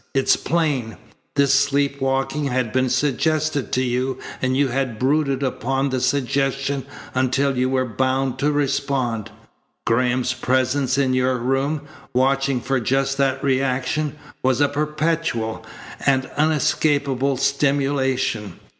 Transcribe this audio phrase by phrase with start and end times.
[0.15, 0.97] It's plain.
[1.35, 6.87] This sleep walking had been suggested to you and you had brooded upon the suggestion
[7.13, 9.29] until you were bound to respond.
[9.85, 11.81] Graham's presence in your room,
[12.13, 15.63] watching for just that reaction, was a perpetual,
[16.07, 18.59] an unescapable stimulation.